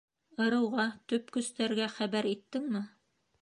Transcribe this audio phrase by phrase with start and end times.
[0.45, 2.83] —Ырыуға, төп көстәргә хәбәр иттеңме?